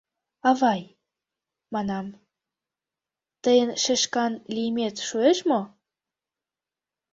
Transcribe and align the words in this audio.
—Авай,— 0.49 0.81
манам,— 1.73 2.07
тыйын 3.43 3.69
шешкан 3.83 4.33
лиймет 4.53 4.95
шуэш 5.07 5.37
мо? 5.49 5.61